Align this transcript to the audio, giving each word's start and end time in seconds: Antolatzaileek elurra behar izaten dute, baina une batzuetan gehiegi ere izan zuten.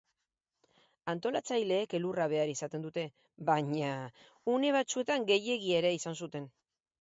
Antolatzaileek 1.11 1.93
elurra 1.99 2.25
behar 2.31 2.53
izaten 2.53 2.87
dute, 2.87 3.03
baina 3.51 3.93
une 4.55 4.73
batzuetan 4.79 5.29
gehiegi 5.35 5.77
ere 5.83 5.93
izan 6.01 6.19
zuten. 6.25 6.51